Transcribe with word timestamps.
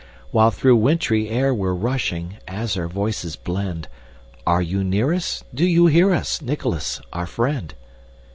While 0.31 0.49
through 0.49 0.77
wintry 0.77 1.29
air 1.29 1.53
we're 1.53 1.75
rushing, 1.75 2.37
As 2.47 2.75
our 2.75 2.87
voices 2.87 3.35
blend, 3.35 3.87
Are 4.47 4.63
you 4.63 4.83
near 4.83 5.13
us? 5.13 5.43
Do 5.53 5.63
you 5.63 5.85
hear 5.85 6.11
us, 6.11 6.41
Nicholas, 6.41 6.99
our 7.13 7.27
friend? 7.27 7.75